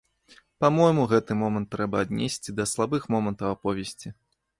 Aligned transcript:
Па-мойму, 0.63 1.03
гэты 1.11 1.31
момант 1.41 1.69
трэба 1.75 1.95
аднесці 2.05 2.55
да 2.61 2.67
слабых 2.73 3.05
момантаў 3.17 3.53
аповесці. 3.59 4.13